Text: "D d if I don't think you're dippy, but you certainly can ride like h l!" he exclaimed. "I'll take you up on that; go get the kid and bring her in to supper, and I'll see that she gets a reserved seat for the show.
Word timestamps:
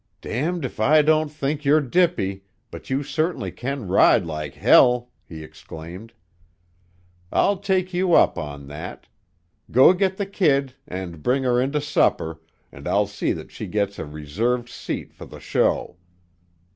"D 0.19 0.29
d 0.29 0.59
if 0.65 0.79
I 0.79 1.03
don't 1.03 1.29
think 1.29 1.63
you're 1.63 1.79
dippy, 1.79 2.43
but 2.71 2.89
you 2.89 3.03
certainly 3.03 3.51
can 3.51 3.87
ride 3.87 4.25
like 4.25 4.57
h 4.57 4.63
l!" 4.65 5.11
he 5.29 5.43
exclaimed. 5.43 6.13
"I'll 7.31 7.57
take 7.57 7.93
you 7.93 8.15
up 8.15 8.35
on 8.35 8.65
that; 8.65 9.05
go 9.69 9.93
get 9.93 10.17
the 10.17 10.25
kid 10.25 10.73
and 10.87 11.21
bring 11.21 11.43
her 11.43 11.61
in 11.61 11.71
to 11.73 11.81
supper, 11.81 12.41
and 12.71 12.87
I'll 12.87 13.05
see 13.05 13.31
that 13.33 13.51
she 13.51 13.67
gets 13.67 13.99
a 13.99 14.05
reserved 14.05 14.69
seat 14.69 15.13
for 15.13 15.27
the 15.27 15.39
show. 15.39 15.97